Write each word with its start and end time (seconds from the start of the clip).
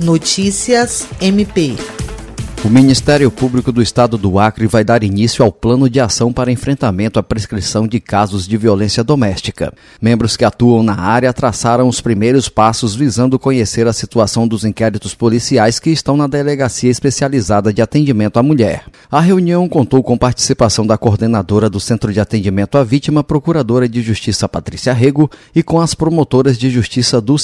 Notícias 0.00 1.06
MP. 1.20 1.76
O 2.64 2.70
Ministério 2.70 3.30
Público 3.30 3.70
do 3.70 3.82
Estado 3.82 4.16
do 4.16 4.38
Acre 4.38 4.66
vai 4.66 4.82
dar 4.82 5.04
início 5.04 5.44
ao 5.44 5.52
plano 5.52 5.86
de 5.86 6.00
ação 6.00 6.32
para 6.32 6.50
enfrentamento 6.50 7.18
à 7.18 7.22
prescrição 7.22 7.86
de 7.86 8.00
casos 8.00 8.48
de 8.48 8.56
violência 8.56 9.04
doméstica. 9.04 9.70
Membros 10.00 10.34
que 10.34 10.46
atuam 10.46 10.82
na 10.82 10.98
área 10.98 11.30
traçaram 11.30 11.86
os 11.86 12.00
primeiros 12.00 12.48
passos 12.48 12.94
visando 12.94 13.38
conhecer 13.38 13.86
a 13.86 13.92
situação 13.92 14.48
dos 14.48 14.64
inquéritos 14.64 15.14
policiais 15.14 15.78
que 15.78 15.90
estão 15.90 16.16
na 16.16 16.26
Delegacia 16.26 16.90
Especializada 16.90 17.70
de 17.70 17.82
Atendimento 17.82 18.38
à 18.38 18.42
Mulher. 18.42 18.84
A 19.10 19.20
reunião 19.20 19.68
contou 19.68 20.02
com 20.02 20.16
participação 20.16 20.86
da 20.86 20.96
coordenadora 20.96 21.68
do 21.68 21.78
Centro 21.78 22.14
de 22.14 22.18
Atendimento 22.18 22.78
à 22.78 22.82
Vítima, 22.82 23.22
Procuradora 23.22 23.86
de 23.86 24.00
Justiça 24.00 24.48
Patrícia 24.48 24.94
Rego, 24.94 25.30
e 25.54 25.62
com 25.62 25.82
as 25.82 25.94
promotoras 25.94 26.56
de 26.56 26.70
justiça 26.70 27.20
Dulce 27.20 27.42